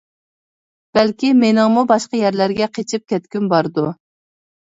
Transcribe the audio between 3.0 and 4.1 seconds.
كەتكۈم باردۇ.